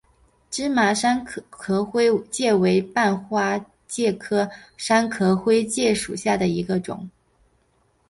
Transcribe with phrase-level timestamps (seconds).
[0.49, 7.07] 芝麻三壳灰介为半花介科三壳灰介属下的一个种。